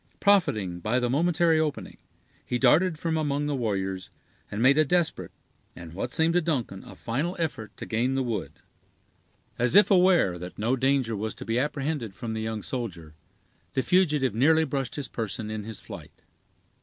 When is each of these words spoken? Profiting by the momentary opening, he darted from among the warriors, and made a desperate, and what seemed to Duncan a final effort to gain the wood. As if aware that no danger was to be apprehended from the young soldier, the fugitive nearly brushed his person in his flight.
Profiting 0.19 0.79
by 0.79 0.99
the 0.99 1.11
momentary 1.11 1.59
opening, 1.59 1.97
he 2.43 2.57
darted 2.57 2.97
from 2.97 3.17
among 3.17 3.45
the 3.45 3.53
warriors, 3.53 4.09
and 4.49 4.59
made 4.59 4.79
a 4.79 4.83
desperate, 4.83 5.29
and 5.75 5.93
what 5.93 6.11
seemed 6.11 6.33
to 6.33 6.41
Duncan 6.41 6.83
a 6.83 6.95
final 6.95 7.35
effort 7.37 7.77
to 7.77 7.85
gain 7.85 8.15
the 8.15 8.23
wood. 8.23 8.53
As 9.59 9.75
if 9.75 9.91
aware 9.91 10.39
that 10.39 10.57
no 10.57 10.75
danger 10.75 11.15
was 11.15 11.35
to 11.35 11.45
be 11.45 11.59
apprehended 11.59 12.15
from 12.15 12.33
the 12.33 12.41
young 12.41 12.63
soldier, 12.63 13.13
the 13.73 13.83
fugitive 13.83 14.33
nearly 14.33 14.63
brushed 14.63 14.95
his 14.95 15.07
person 15.07 15.51
in 15.51 15.65
his 15.65 15.79
flight. 15.81 16.23